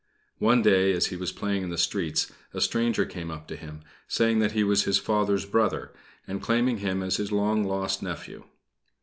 One 0.39 0.63
day, 0.63 0.93
as 0.93 1.05
he 1.13 1.15
was 1.15 1.31
playing 1.31 1.61
in 1.61 1.69
the 1.69 1.77
streets, 1.77 2.31
a 2.55 2.59
stranger 2.61 3.05
came 3.05 3.29
up 3.29 3.47
to 3.49 3.55
him, 3.55 3.81
saying 4.07 4.39
that 4.39 4.53
he 4.53 4.63
was 4.63 4.85
his 4.85 4.97
father's 4.97 5.45
brother, 5.45 5.93
and 6.27 6.41
claiming 6.41 6.77
him 6.79 7.03
as 7.03 7.17
his 7.17 7.31
long 7.31 7.63
lost 7.63 8.01
nephew. 8.01 8.45